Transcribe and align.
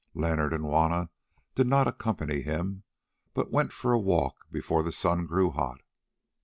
Leonard 0.15 0.51
and 0.51 0.63
Juanna 0.63 1.11
did 1.53 1.67
not 1.67 1.87
accompany 1.87 2.41
him, 2.41 2.81
but 3.35 3.51
went 3.51 3.71
for 3.71 3.93
a 3.93 3.99
walk 3.99 4.47
before 4.51 4.81
the 4.81 4.91
sun 4.91 5.27
grew 5.27 5.51
hot. 5.51 5.81